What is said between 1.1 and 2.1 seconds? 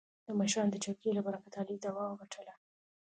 له برکته علي دعوه